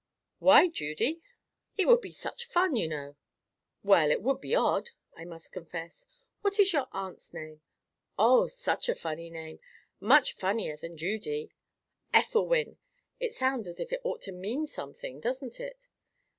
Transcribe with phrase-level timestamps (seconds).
[0.39, 1.21] "Why, Judy?"
[1.77, 3.17] "It would be such fun, you know."
[3.83, 6.07] "Well, it would be odd, I must confess.
[6.41, 7.61] What is your aunt's name?"
[8.17, 11.51] "Oh, such a funny name!—much funnier than Judy:
[12.15, 12.77] Ethelwyn.
[13.19, 15.85] It sounds as if it ought to mean something, doesn't it?"